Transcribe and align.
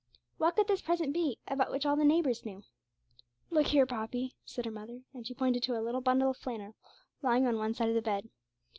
What 0.39 0.55
could 0.55 0.67
this 0.67 0.81
present 0.81 1.13
be, 1.13 1.37
about 1.47 1.69
which 1.69 1.85
all 1.85 1.95
the 1.95 2.03
neighbours 2.03 2.43
knew? 2.43 2.63
'Look 3.51 3.67
here, 3.67 3.85
Poppy,' 3.85 4.33
said 4.43 4.65
her 4.65 4.71
mother; 4.71 5.03
and 5.13 5.27
she 5.27 5.35
pointed 5.35 5.61
to 5.61 5.79
a 5.79 5.83
little 5.83 6.01
bundle 6.01 6.31
of 6.31 6.37
flannel 6.37 6.75
lying 7.21 7.45
on 7.45 7.57
one 7.57 7.75
side 7.75 7.89
of 7.89 7.93
the 7.93 8.01
bed. 8.01 8.27